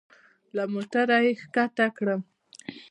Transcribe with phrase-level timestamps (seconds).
[0.55, 2.21] له موټره يې کښته کړم.